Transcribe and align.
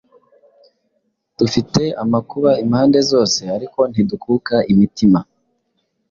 Dufite 1.37 1.83
amakuba 2.03 2.51
impande 2.63 2.99
zose, 3.11 3.41
ariko 3.55 3.79
ntidukuka 3.91 4.55
imitima, 4.71 5.19